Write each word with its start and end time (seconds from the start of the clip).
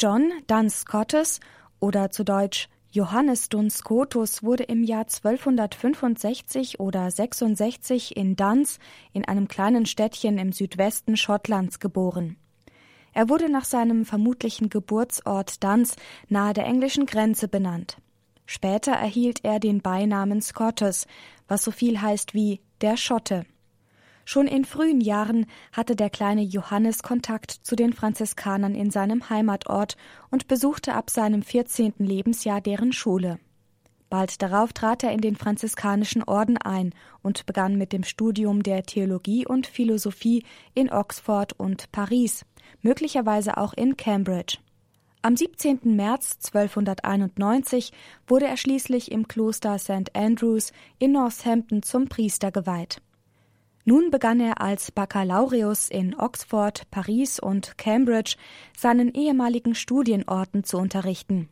John 0.00 0.30
Duns 0.46 0.82
Scotus 0.82 1.40
oder 1.80 2.10
zu 2.12 2.24
Deutsch 2.24 2.68
Johannes 2.92 3.48
Duns 3.48 3.78
Scotus 3.78 4.44
wurde 4.44 4.62
im 4.62 4.84
Jahr 4.84 5.06
1265 5.06 6.78
oder 6.78 7.10
66 7.10 8.16
in 8.16 8.36
Duns 8.36 8.78
in 9.12 9.24
einem 9.24 9.48
kleinen 9.48 9.86
Städtchen 9.86 10.38
im 10.38 10.52
Südwesten 10.52 11.16
Schottlands 11.16 11.80
geboren. 11.80 12.36
Er 13.12 13.28
wurde 13.28 13.50
nach 13.50 13.64
seinem 13.64 14.04
vermutlichen 14.04 14.68
Geburtsort 14.68 15.64
Duns 15.64 15.96
nahe 16.28 16.52
der 16.52 16.66
englischen 16.66 17.06
Grenze 17.06 17.48
benannt. 17.48 17.96
Später 18.46 18.92
erhielt 18.92 19.44
er 19.44 19.58
den 19.58 19.82
Beinamen 19.82 20.40
Scotus, 20.40 21.08
was 21.48 21.64
so 21.64 21.72
viel 21.72 22.00
heißt 22.00 22.34
wie 22.34 22.60
der 22.82 22.96
Schotte. 22.96 23.46
Schon 24.30 24.46
in 24.46 24.66
frühen 24.66 25.00
Jahren 25.00 25.46
hatte 25.72 25.96
der 25.96 26.10
kleine 26.10 26.42
Johannes 26.42 27.02
Kontakt 27.02 27.50
zu 27.50 27.76
den 27.76 27.94
Franziskanern 27.94 28.74
in 28.74 28.90
seinem 28.90 29.30
Heimatort 29.30 29.96
und 30.30 30.48
besuchte 30.48 30.92
ab 30.92 31.08
seinem 31.08 31.40
14. 31.40 31.94
Lebensjahr 31.96 32.60
deren 32.60 32.92
Schule. 32.92 33.38
Bald 34.10 34.42
darauf 34.42 34.74
trat 34.74 35.02
er 35.02 35.12
in 35.12 35.22
den 35.22 35.34
franziskanischen 35.34 36.22
Orden 36.24 36.58
ein 36.58 36.92
und 37.22 37.46
begann 37.46 37.78
mit 37.78 37.94
dem 37.94 38.04
Studium 38.04 38.62
der 38.62 38.82
Theologie 38.82 39.46
und 39.46 39.66
Philosophie 39.66 40.44
in 40.74 40.92
Oxford 40.92 41.54
und 41.54 41.90
Paris, 41.90 42.44
möglicherweise 42.82 43.56
auch 43.56 43.72
in 43.72 43.96
Cambridge. 43.96 44.58
Am 45.22 45.38
17. 45.38 45.96
März 45.96 46.36
1291 46.52 47.92
wurde 48.26 48.46
er 48.46 48.58
schließlich 48.58 49.10
im 49.10 49.26
Kloster 49.26 49.78
St. 49.78 50.14
Andrews 50.14 50.74
in 50.98 51.12
Northampton 51.12 51.82
zum 51.82 52.08
Priester 52.08 52.52
geweiht. 52.52 53.00
Nun 53.84 54.10
begann 54.10 54.40
er 54.40 54.60
als 54.60 54.90
Baccalaureus 54.90 55.88
in 55.88 56.14
Oxford, 56.18 56.82
Paris 56.90 57.40
und 57.40 57.78
Cambridge 57.78 58.36
seinen 58.76 59.14
ehemaligen 59.14 59.74
Studienorten 59.74 60.64
zu 60.64 60.78
unterrichten. 60.78 61.48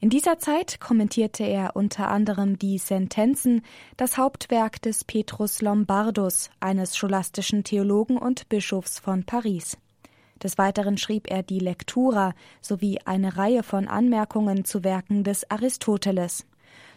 In 0.00 0.08
dieser 0.08 0.38
Zeit 0.38 0.80
kommentierte 0.80 1.44
er 1.44 1.76
unter 1.76 2.08
anderem 2.08 2.58
die 2.58 2.78
Sentenzen, 2.78 3.62
das 3.98 4.16
Hauptwerk 4.16 4.80
des 4.80 5.04
Petrus 5.04 5.60
Lombardus, 5.60 6.50
eines 6.58 6.96
scholastischen 6.96 7.64
Theologen 7.64 8.16
und 8.16 8.48
Bischofs 8.48 8.98
von 8.98 9.24
Paris. 9.24 9.76
Des 10.42 10.56
Weiteren 10.56 10.96
schrieb 10.96 11.30
er 11.30 11.42
die 11.42 11.58
Lektura 11.58 12.32
sowie 12.62 12.98
eine 13.04 13.36
Reihe 13.36 13.62
von 13.62 13.88
Anmerkungen 13.88 14.64
zu 14.64 14.84
Werken 14.84 15.22
des 15.22 15.50
Aristoteles. 15.50 16.46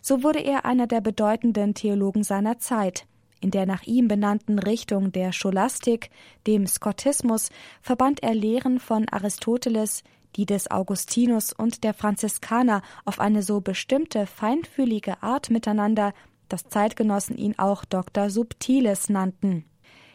So 0.02 0.24
wurde 0.24 0.40
er 0.40 0.64
einer 0.64 0.88
der 0.88 1.02
bedeutenden 1.02 1.74
Theologen 1.74 2.24
seiner 2.24 2.60
Zeit, 2.60 3.06
in 3.44 3.52
der 3.52 3.66
nach 3.66 3.84
ihm 3.84 4.08
benannten 4.08 4.58
Richtung 4.58 5.12
der 5.12 5.34
Scholastik, 5.34 6.10
dem 6.48 6.66
Skottismus, 6.66 7.50
verband 7.82 8.24
er 8.24 8.34
Lehren 8.34 8.80
von 8.80 9.08
Aristoteles, 9.10 10.04
die 10.36 10.46
des 10.46 10.72
Augustinus 10.72 11.54
und 11.54 11.84
der 11.84 11.94
Franziskaner 11.94 12.82
auf 13.06 13.20
eine 13.20 13.44
so 13.44 13.62
bestimmte 13.62 14.26
feinfühlige 14.26 15.22
Art 15.22 15.50
miteinander, 15.50 16.14
dass 16.50 16.70
Zeitgenossen 16.70 17.38
ihn 17.38 17.60
auch 17.60 17.86
Dr. 17.86 18.30
Subtiles 18.30 19.10
nannten. 19.10 19.66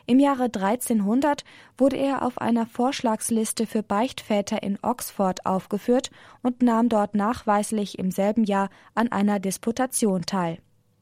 Im 0.06 0.20
Jahre 0.20 0.44
1300 0.44 1.44
wurde 1.76 1.96
er 1.98 2.22
auf 2.22 2.40
einer 2.40 2.64
Vorschlagsliste 2.64 3.66
für 3.66 3.82
Beichtväter 3.82 4.62
in 4.62 4.78
Oxford 4.80 5.44
aufgeführt 5.44 6.10
und 6.42 6.62
nahm 6.62 6.88
dort 6.88 7.14
nachweislich 7.14 7.98
im 7.98 8.10
selben 8.10 8.44
Jahr 8.44 8.70
an 8.94 9.12
einer 9.12 9.38
Disputation 9.38 10.22
teil. 10.22 10.58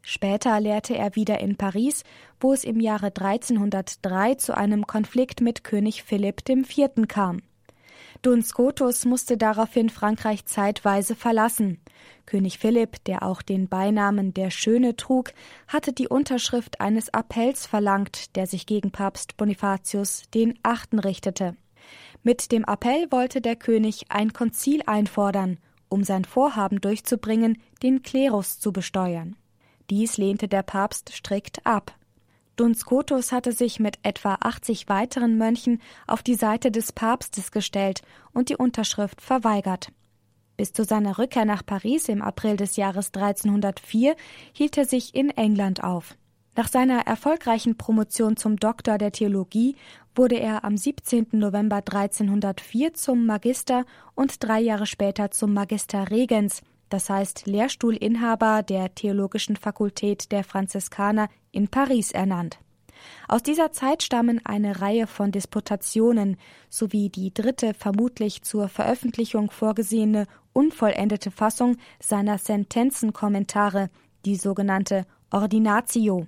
Später 0.08 0.60
lehrte 0.60 0.96
er 0.96 1.16
wieder 1.16 1.40
in 1.40 1.56
Paris, 1.56 2.04
wo 2.38 2.52
es 2.52 2.62
im 2.62 2.78
Jahre 2.78 3.06
1303 3.06 4.36
zu 4.36 4.56
einem 4.56 4.86
Konflikt 4.86 5.40
mit 5.40 5.64
König 5.64 6.04
Philipp 6.04 6.48
IV. 6.48 7.08
kam. 7.08 7.42
Duns 8.22 8.50
Scotus 8.50 9.04
musste 9.04 9.36
daraufhin 9.36 9.90
Frankreich 9.90 10.46
zeitweise 10.46 11.16
verlassen. 11.16 11.80
König 12.24 12.60
Philipp, 12.60 13.02
der 13.06 13.24
auch 13.24 13.42
den 13.42 13.68
Beinamen 13.68 14.32
der 14.32 14.50
Schöne 14.50 14.94
trug, 14.94 15.32
hatte 15.66 15.92
die 15.92 16.06
Unterschrift 16.06 16.80
eines 16.80 17.12
Appells 17.12 17.66
verlangt, 17.66 18.36
der 18.36 18.46
sich 18.46 18.66
gegen 18.66 18.92
Papst 18.92 19.36
Bonifatius 19.36 20.30
den 20.33 20.56
Achten 20.62 21.00
richtete. 21.00 21.56
Mit 22.22 22.52
dem 22.52 22.62
Appell 22.62 23.11
wollte 23.11 23.40
der 23.40 23.56
König 23.56 24.05
ein 24.11 24.33
Konzil 24.33 24.83
einfordern, 24.86 25.58
um 25.89 26.05
sein 26.05 26.24
Vorhaben 26.24 26.80
durchzubringen, 26.80 27.61
den 27.83 28.05
Klerus 28.05 28.61
zu 28.61 28.72
besteuern. 28.72 29.34
Dies 29.91 30.17
lehnte 30.17 30.48
der 30.48 30.63
Papst 30.63 31.11
strikt 31.13 31.64
ab. 31.64 31.95
Duns 32.57 32.80
Scotus 32.80 33.33
hatte 33.33 33.52
sich 33.52 33.79
mit 33.79 33.98
etwa 34.02 34.39
80 34.41 34.89
weiteren 34.89 35.36
Mönchen 35.36 35.80
auf 36.07 36.23
die 36.23 36.35
Seite 36.35 36.70
des 36.70 36.92
Papstes 36.92 37.52
gestellt 37.52 38.02
und 38.33 38.48
die 38.48 38.57
Unterschrift 38.57 39.20
verweigert. 39.20 39.92
Bis 40.57 40.73
zu 40.73 40.85
seiner 40.85 41.19
Rückkehr 41.19 41.45
nach 41.45 41.64
Paris 41.64 42.08
im 42.08 42.23
April 42.23 42.57
des 42.57 42.77
Jahres 42.77 43.13
1304 43.14 44.17
hielt 44.55 44.79
er 44.79 44.86
sich 44.86 45.14
in 45.14 45.30
England 45.30 45.85
auf. 45.85 46.17
Nach 46.57 46.69
seiner 46.69 47.01
erfolgreichen 47.07 47.77
Promotion 47.77 48.39
zum 48.39 48.57
Doktor 48.57 48.96
der 48.96 49.13
Theologie 49.13 49.77
wurde 50.14 50.36
er 50.36 50.64
am 50.64 50.79
17. 50.79 51.27
November 51.33 51.77
1304 51.77 52.95
zum 52.95 53.27
Magister 53.27 53.85
und 54.14 54.42
drei 54.42 54.61
Jahre 54.61 54.86
später 54.86 55.30
zum 55.30 55.52
Magister 55.52 56.11
Regens, 56.11 56.63
das 56.89 57.11
heißt 57.11 57.47
Lehrstuhlinhaber 57.47 58.63
der 58.63 58.95
Theologischen 58.95 59.57
Fakultät 59.57 60.30
der 60.33 60.45
Franziskaner 60.45 61.29
in 61.52 61.69
Paris 61.69 62.13
ernannt. 62.13 62.58
Aus 63.29 63.42
dieser 63.42 63.73
Zeit 63.73 64.02
stammen 64.02 64.41
eine 64.45 64.80
Reihe 64.80 65.07
von 65.07 65.33
Disputationen 65.33 66.36
sowie 66.69 67.08
die 67.08 67.33
dritte 67.33 67.75
vermutlich 67.75 68.42
zur 68.42 68.69
Veröffentlichung 68.69 69.51
vorgesehene 69.51 70.27
unvollendete 70.52 71.30
Fassung 71.30 71.77
seiner 72.01 72.39
Sentenzenkommentare, 72.39 73.91
die 74.25 74.36
sogenannte 74.36 75.05
Ordinatio. 75.30 76.27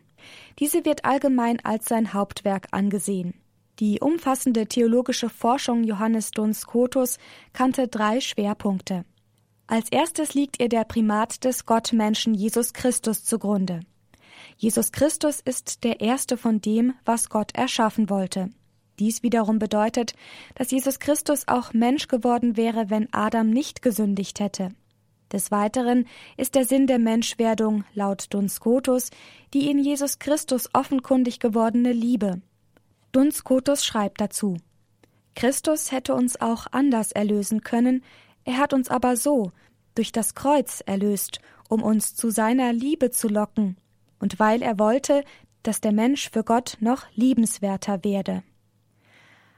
Diese 0.59 0.85
wird 0.85 1.05
allgemein 1.05 1.65
als 1.65 1.87
sein 1.87 2.13
Hauptwerk 2.13 2.69
angesehen. 2.73 3.35
Die 3.79 4.01
umfassende 4.01 4.67
theologische 4.67 5.31
Forschung 5.31 5.85
Johannes 5.85 6.33
Duns 6.33 6.61
Scotus 6.61 7.19
kannte 7.53 7.87
drei 7.87 8.21
Schwerpunkte. 8.21 9.05
Als 9.71 9.91
erstes 9.91 10.33
liegt 10.33 10.63
ihr 10.63 10.71
der 10.71 10.85
Primat 10.85 11.45
des 11.45 11.67
Gottmenschen 11.67 12.33
Jesus 12.33 12.73
Christus 12.73 13.23
zugrunde. 13.23 13.81
Jesus 14.57 14.93
Christus 14.93 15.41
ist 15.41 15.85
der 15.85 16.01
erste 16.01 16.39
von 16.39 16.63
dem, 16.63 16.95
was 17.05 17.29
Gott 17.29 17.55
erschaffen 17.55 18.09
wollte. 18.09 18.49
Dies 18.99 19.23
wiederum 19.23 19.59
bedeutet, 19.59 20.15
dass 20.55 20.71
Jesus 20.71 21.01
Christus 21.01 21.47
auch 21.49 21.75
Mensch 21.75 22.09
geworden 22.09 22.57
wäre, 22.57 22.89
wenn 22.89 23.13
Adam 23.13 23.51
nicht 23.51 23.83
gesündigt 23.83 24.41
hätte. 24.41 24.71
Des 25.33 25.51
Weiteren 25.51 26.07
ist 26.39 26.55
der 26.55 26.65
Sinn 26.65 26.87
der 26.87 26.99
Menschwerdung 26.99 27.85
laut 27.93 28.33
Duns 28.33 28.55
Scotus 28.55 29.11
die 29.53 29.71
in 29.71 29.79
Jesus 29.79 30.19
Christus 30.19 30.71
offenkundig 30.73 31.41
gewordene 31.41 31.93
Liebe. 31.93 32.41
Duns 33.13 33.37
Scotus 33.37 33.85
schreibt 33.85 34.23
dazu 34.23 34.57
Christus 35.39 35.93
hätte 35.93 36.15
uns 36.15 36.41
auch 36.41 36.67
anders 36.73 37.13
erlösen 37.13 37.61
können, 37.61 38.03
er 38.45 38.59
hat 38.59 38.73
uns 38.73 38.89
aber 38.89 39.17
so, 39.17 39.53
durch 39.95 40.13
das 40.13 40.35
Kreuz 40.35 40.83
erlöst, 40.87 41.41
um 41.69 41.83
uns 41.83 42.15
zu 42.15 42.31
seiner 42.31 42.73
Liebe 42.73 43.11
zu 43.11 43.29
locken, 43.29 43.77
und 44.21 44.39
weil 44.39 44.63
er 44.63 44.79
wollte, 44.79 45.25
dass 45.63 45.81
der 45.81 45.93
Mensch 45.93 46.31
für 46.31 46.45
Gott 46.45 46.77
noch 46.81 47.05
liebenswerter 47.15 48.05
werde. 48.05 48.43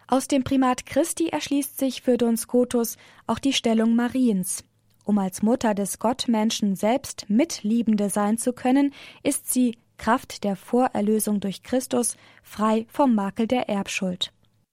Aus 0.06 0.26
dem 0.26 0.42
Primat 0.42 0.86
Christi 0.86 1.28
erschließt 1.28 1.78
sich 1.78 2.02
für 2.02 2.16
Don 2.16 2.36
Scotus 2.36 2.96
auch 3.26 3.38
die 3.38 3.52
Stellung 3.52 3.94
Mariens. 3.94 4.64
Um 5.04 5.18
als 5.18 5.42
Mutter 5.42 5.74
des 5.74 5.98
Gottmenschen 5.98 6.74
selbst 6.74 7.30
Mitliebende 7.30 8.10
sein 8.10 8.36
zu 8.36 8.52
können, 8.52 8.92
ist 9.22 9.52
sie 9.52 9.76
Kraft 9.98 10.42
der 10.44 10.56
Vorerlösung 10.56 11.40
durch 11.40 11.62
Christus 11.62 12.16
frei 12.42 12.86
vom 12.88 13.14
Makel 13.14 13.46
der 13.46 13.68
Erbschuld. 13.68 14.32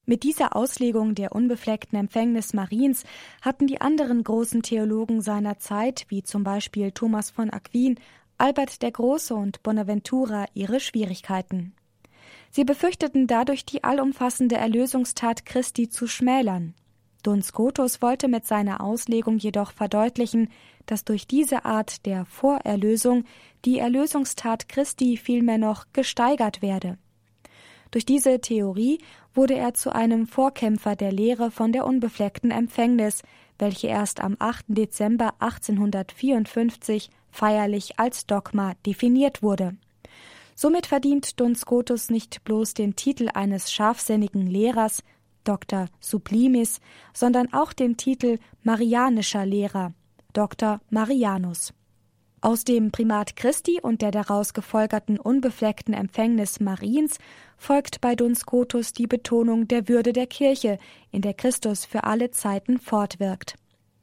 Mit 0.09 0.23
dieser 0.23 0.55
Auslegung 0.55 1.15
der 1.15 1.33
unbefleckten 1.33 1.99
Empfängnis 1.99 2.53
Mariens 2.53 3.03
hatten 3.41 3.67
die 3.67 3.81
anderen 3.81 4.23
großen 4.23 4.61
Theologen 4.61 5.19
seiner 5.19 5.59
Zeit, 5.59 6.05
wie 6.07 6.23
zum 6.23 6.45
Beispiel 6.45 6.91
Thomas 6.91 7.29
von 7.29 7.49
Aquin, 7.49 7.99
Albert 8.37 8.81
der 8.81 8.91
Große 8.91 9.35
und 9.35 9.61
Bonaventura, 9.63 10.45
ihre 10.53 10.79
Schwierigkeiten. 10.79 11.73
Sie 12.51 12.63
befürchteten 12.63 13.27
dadurch 13.27 13.65
die 13.65 13.83
allumfassende 13.83 14.55
Erlösungstat 14.55 15.45
Christi 15.45 15.89
zu 15.89 16.07
schmälern. 16.07 16.73
Don 17.21 17.41
Scotus 17.41 18.01
wollte 18.01 18.29
mit 18.29 18.45
seiner 18.45 18.79
Auslegung 18.79 19.37
jedoch 19.37 19.73
verdeutlichen, 19.73 20.47
dass 20.85 21.03
durch 21.03 21.27
diese 21.27 21.65
Art 21.65 22.05
der 22.05 22.23
Vorerlösung 22.23 23.25
die 23.65 23.79
Erlösungstat 23.79 24.69
Christi 24.69 25.17
vielmehr 25.17 25.57
noch 25.57 25.87
gesteigert 25.91 26.61
werde. 26.61 26.97
Durch 27.91 28.05
diese 28.05 28.39
Theorie 28.41 28.99
wurde 29.33 29.55
er 29.55 29.73
zu 29.73 29.93
einem 29.93 30.27
Vorkämpfer 30.27 30.95
der 30.95 31.11
Lehre 31.11 31.51
von 31.51 31.71
der 31.71 31.85
unbefleckten 31.85 32.51
Empfängnis, 32.51 33.23
welche 33.59 33.87
erst 33.87 34.19
am 34.19 34.35
8. 34.39 34.65
Dezember 34.67 35.33
1854 35.39 37.09
feierlich 37.31 37.99
als 37.99 38.25
Dogma 38.25 38.73
definiert 38.85 39.41
wurde. 39.43 39.75
Somit 40.55 40.87
verdient 40.87 41.39
Duns 41.39 41.61
Scotus 41.61 42.09
nicht 42.09 42.43
bloß 42.43 42.73
den 42.73 42.95
Titel 42.95 43.29
eines 43.33 43.71
scharfsinnigen 43.71 44.47
Lehrers, 44.47 45.03
Dr. 45.43 45.85
Sublimis, 45.99 46.81
sondern 47.13 47.53
auch 47.53 47.73
den 47.73 47.95
Titel 47.95 48.39
Marianischer 48.63 49.45
Lehrer, 49.45 49.93
Dr. 50.33 50.81
Marianus. 50.89 51.73
Aus 52.47 52.63
dem 52.63 52.91
Primat 52.93 53.35
Christi 53.35 53.81
und 53.81 54.01
der 54.01 54.11
daraus 54.11 54.53
gefolgerten 54.53 55.19
unbefleckten 55.19 55.93
Empfängnis 55.93 56.61
Mariens 56.61 57.17
folgt 57.57 57.99
bei 57.99 58.15
Duns 58.15 58.39
Scotus 58.39 58.93
die 58.93 59.05
Betonung 59.05 59.67
der 59.67 59.89
Würde 59.89 60.13
der 60.13 60.27
Kirche, 60.27 60.77
in 61.11 61.21
der 61.21 61.33
Christus 61.33 61.83
für 61.83 62.05
alle 62.05 62.31
Zeiten 62.31 62.79
fortwirkt. 62.79 63.55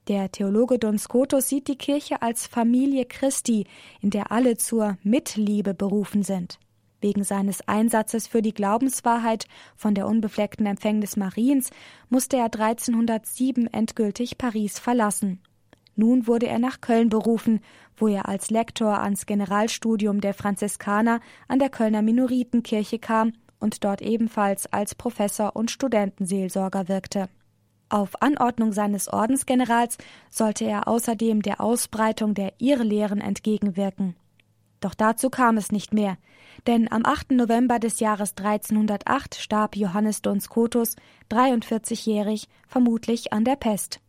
Der 0.08 0.30
Theologe 0.30 0.78
Duns 0.78 1.04
Scotus 1.04 1.48
sieht 1.48 1.68
die 1.68 1.78
Kirche 1.78 2.20
als 2.20 2.46
Familie 2.46 3.06
Christi, 3.06 3.64
in 4.02 4.10
der 4.10 4.30
alle 4.30 4.58
zur 4.58 4.98
Mitliebe 5.02 5.72
berufen 5.72 6.22
sind. 6.22 6.58
Wegen 7.00 7.24
seines 7.24 7.66
Einsatzes 7.66 8.26
für 8.26 8.42
die 8.42 8.52
Glaubenswahrheit 8.52 9.46
von 9.74 9.94
der 9.94 10.06
unbefleckten 10.06 10.66
Empfängnis 10.66 11.16
Mariens 11.16 11.70
musste 12.10 12.36
er 12.36 12.52
1307 12.52 13.72
endgültig 13.72 14.36
Paris 14.36 14.78
verlassen. 14.78 15.40
Nun 15.96 16.26
wurde 16.26 16.46
er 16.46 16.58
nach 16.58 16.80
Köln 16.80 17.08
berufen, 17.08 17.60
wo 17.96 18.08
er 18.08 18.28
als 18.28 18.50
Lektor 18.50 19.00
ans 19.00 19.26
Generalstudium 19.26 20.20
der 20.20 20.34
Franziskaner 20.34 21.20
an 21.48 21.58
der 21.58 21.70
Kölner 21.70 22.02
Minoritenkirche 22.02 22.98
kam 22.98 23.32
und 23.60 23.84
dort 23.84 24.02
ebenfalls 24.02 24.66
als 24.72 24.94
Professor 24.94 25.54
und 25.54 25.70
Studentenseelsorger 25.70 26.88
wirkte. 26.88 27.28
Auf 27.88 28.20
Anordnung 28.20 28.72
seines 28.72 29.08
Ordensgenerals 29.08 29.98
sollte 30.30 30.64
er 30.64 30.88
außerdem 30.88 31.42
der 31.42 31.60
Ausbreitung 31.60 32.34
der 32.34 32.54
Irrlehren 32.58 33.20
entgegenwirken. 33.20 34.16
Doch 34.80 34.94
dazu 34.94 35.30
kam 35.30 35.56
es 35.56 35.72
nicht 35.72 35.94
mehr, 35.94 36.18
denn 36.66 36.90
am 36.90 37.06
8. 37.06 37.30
November 37.30 37.78
des 37.78 38.00
Jahres 38.00 38.34
1308 38.36 39.36
starb 39.36 39.76
Johannes 39.76 40.22
Duns 40.22 40.44
Scotus, 40.44 40.96
43-jährig, 41.30 42.48
vermutlich 42.66 43.32
an 43.32 43.44
der 43.44 43.56
Pest. 43.56 44.00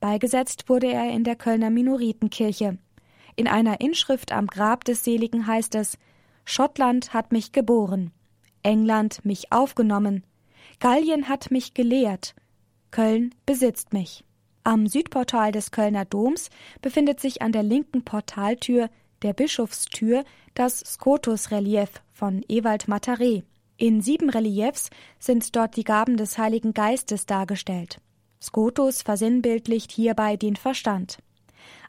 Beigesetzt 0.00 0.68
wurde 0.68 0.92
er 0.92 1.10
in 1.10 1.24
der 1.24 1.36
Kölner 1.36 1.70
Minoritenkirche. 1.70 2.78
In 3.36 3.48
einer 3.48 3.80
Inschrift 3.80 4.32
am 4.32 4.46
Grab 4.46 4.84
des 4.84 5.04
Seligen 5.04 5.46
heißt 5.46 5.74
es 5.74 5.98
Schottland 6.44 7.14
hat 7.14 7.32
mich 7.32 7.52
geboren, 7.52 8.12
England 8.62 9.24
mich 9.24 9.50
aufgenommen, 9.50 10.24
Gallien 10.78 11.28
hat 11.28 11.50
mich 11.50 11.74
gelehrt, 11.74 12.34
Köln 12.90 13.34
besitzt 13.46 13.92
mich. 13.92 14.24
Am 14.62 14.86
Südportal 14.86 15.52
des 15.52 15.70
Kölner 15.70 16.04
Doms 16.04 16.48
befindet 16.80 17.20
sich 17.20 17.42
an 17.42 17.52
der 17.52 17.62
linken 17.62 18.04
Portaltür 18.04 18.88
der 19.22 19.32
Bischofstür 19.32 20.24
das 20.54 20.78
Scotus-Relief 20.80 22.02
von 22.12 22.44
Ewald 22.48 22.86
Mataré. 22.86 23.42
In 23.76 24.00
sieben 24.00 24.30
Reliefs 24.30 24.90
sind 25.18 25.56
dort 25.56 25.76
die 25.76 25.84
Gaben 25.84 26.16
des 26.16 26.38
Heiligen 26.38 26.72
Geistes 26.72 27.26
dargestellt. 27.26 28.00
Scotus 28.44 29.02
versinnbildlicht 29.02 29.90
hierbei 29.90 30.36
den 30.36 30.56
Verstand. 30.56 31.18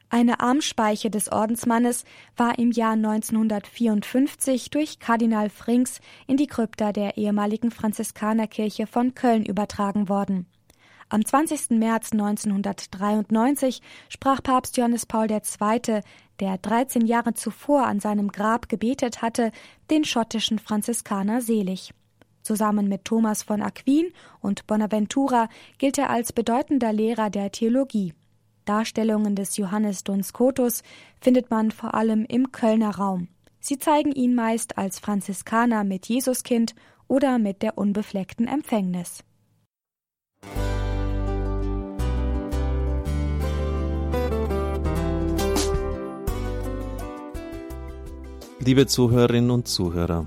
Eine 0.08 0.40
Armspeiche 0.40 1.10
des 1.10 1.30
Ordensmannes 1.30 2.04
war 2.36 2.58
im 2.58 2.70
Jahr 2.70 2.92
1954 2.92 4.70
durch 4.70 4.98
Kardinal 5.00 5.50
Frings 5.50 6.00
in 6.26 6.36
die 6.36 6.46
Krypta 6.46 6.92
der 6.92 7.16
ehemaligen 7.18 7.70
Franziskanerkirche 7.70 8.86
von 8.86 9.14
Köln 9.14 9.44
übertragen 9.44 10.08
worden. 10.08 10.46
Am 11.08 11.24
20. 11.24 11.70
März 11.70 12.12
1993 12.12 13.80
sprach 14.08 14.42
Papst 14.42 14.76
Johannes 14.76 15.06
Paul 15.06 15.30
II., 15.30 16.00
der 16.40 16.58
13 16.58 17.06
Jahre 17.06 17.34
zuvor 17.34 17.86
an 17.86 18.00
seinem 18.00 18.32
Grab 18.32 18.68
gebetet 18.68 19.22
hatte, 19.22 19.52
den 19.90 20.04
schottischen 20.04 20.58
Franziskaner 20.58 21.40
selig. 21.42 21.92
Zusammen 22.46 22.86
mit 22.86 23.04
Thomas 23.04 23.42
von 23.42 23.60
Aquin 23.60 24.12
und 24.40 24.68
Bonaventura 24.68 25.48
gilt 25.78 25.98
er 25.98 26.10
als 26.10 26.32
bedeutender 26.32 26.92
Lehrer 26.92 27.28
der 27.28 27.50
Theologie. 27.50 28.14
Darstellungen 28.66 29.34
des 29.34 29.56
Johannes 29.56 30.04
Duns 30.04 30.28
Scotus 30.28 30.84
findet 31.20 31.50
man 31.50 31.72
vor 31.72 31.94
allem 31.94 32.24
im 32.24 32.52
Kölner 32.52 32.94
Raum. 32.94 33.26
Sie 33.58 33.80
zeigen 33.80 34.12
ihn 34.12 34.36
meist 34.36 34.78
als 34.78 35.00
Franziskaner 35.00 35.82
mit 35.82 36.06
Jesuskind 36.06 36.76
oder 37.08 37.40
mit 37.40 37.62
der 37.62 37.78
unbefleckten 37.78 38.46
Empfängnis. 38.46 39.24
Liebe 48.60 48.86
Zuhörerinnen 48.86 49.50
und 49.50 49.66
Zuhörer, 49.66 50.26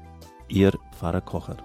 Ihr 0.53 0.73
Pfarrer 0.91 1.21
Kocher. 1.21 1.55